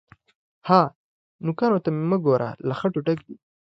_ها! 0.67 0.81
نوکانو 1.45 1.83
ته 1.85 1.89
مې 1.95 2.05
وګوره، 2.11 2.49
له 2.67 2.73
خټو 2.79 2.99
ډک 3.05 3.19
دي. 3.27 3.35